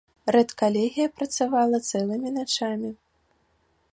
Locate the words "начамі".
2.39-2.89